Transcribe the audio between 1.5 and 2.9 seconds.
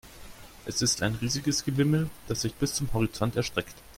Gewimmel, das sich bis